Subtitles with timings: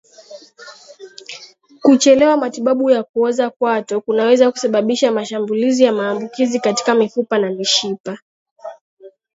[1.81, 8.17] Kuchelewa matibabu ya kuoza kwato kunaweza kusababisha mashambulizi ya maambukizi katika mifupa na mishipa